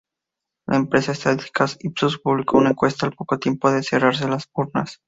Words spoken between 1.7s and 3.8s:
Ipsos publicó una encuesta al poco tiempo